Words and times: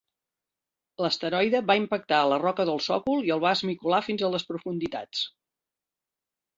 L'asteroide 1.05 1.61
va 1.67 1.75
impactar 1.81 2.19
a 2.23 2.31
la 2.33 2.41
roca 2.45 2.67
del 2.71 2.83
sòcol 2.87 3.31
i 3.31 3.37
el 3.39 3.45
va 3.47 3.55
esmicolar 3.61 4.03
fins 4.11 4.27
a 4.31 4.35
les 4.39 4.51
profunditats. 4.53 5.27